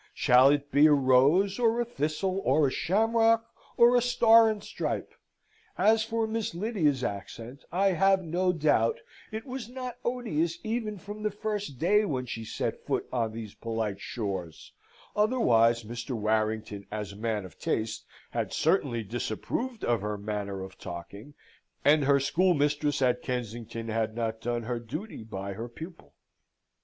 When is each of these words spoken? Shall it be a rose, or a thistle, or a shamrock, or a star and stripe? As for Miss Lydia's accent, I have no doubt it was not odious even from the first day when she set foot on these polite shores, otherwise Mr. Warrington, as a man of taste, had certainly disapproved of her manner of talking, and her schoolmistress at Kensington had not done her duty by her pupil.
Shall 0.15 0.49
it 0.49 0.71
be 0.71 0.87
a 0.87 0.93
rose, 0.93 1.59
or 1.59 1.79
a 1.79 1.85
thistle, 1.85 2.41
or 2.43 2.65
a 2.65 2.71
shamrock, 2.71 3.45
or 3.77 3.95
a 3.95 4.01
star 4.01 4.49
and 4.49 4.63
stripe? 4.63 5.13
As 5.77 6.03
for 6.03 6.25
Miss 6.25 6.55
Lydia's 6.55 7.03
accent, 7.03 7.65
I 7.71 7.89
have 7.91 8.23
no 8.23 8.51
doubt 8.51 8.97
it 9.31 9.45
was 9.45 9.69
not 9.69 9.97
odious 10.03 10.57
even 10.63 10.97
from 10.97 11.21
the 11.21 11.29
first 11.29 11.77
day 11.77 12.03
when 12.03 12.25
she 12.25 12.43
set 12.43 12.83
foot 12.83 13.07
on 13.13 13.31
these 13.33 13.53
polite 13.53 14.01
shores, 14.01 14.73
otherwise 15.15 15.83
Mr. 15.83 16.15
Warrington, 16.17 16.87
as 16.89 17.11
a 17.11 17.15
man 17.17 17.45
of 17.45 17.59
taste, 17.59 18.03
had 18.31 18.51
certainly 18.53 19.03
disapproved 19.03 19.83
of 19.85 20.01
her 20.01 20.17
manner 20.17 20.63
of 20.63 20.79
talking, 20.79 21.35
and 21.85 22.05
her 22.05 22.19
schoolmistress 22.19 23.03
at 23.03 23.21
Kensington 23.21 23.89
had 23.89 24.15
not 24.15 24.41
done 24.41 24.63
her 24.63 24.79
duty 24.79 25.21
by 25.23 25.53
her 25.53 25.69
pupil. 25.69 26.15